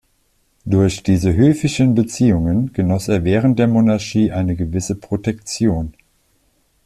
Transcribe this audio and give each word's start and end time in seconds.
Durch 0.65 1.03
diese 1.03 1.31
höfischen 1.35 1.93
Beziehungen 1.93 2.73
genoss 2.73 3.07
er 3.07 3.23
während 3.23 3.59
der 3.59 3.67
Monarchie 3.67 4.31
eine 4.31 4.55
gewisse 4.55 4.95
Protektion. 4.95 5.93